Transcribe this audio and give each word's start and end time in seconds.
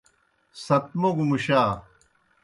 ست 0.63 0.83
موگوْ 1.01 1.25
مُشا۔ 1.29 1.61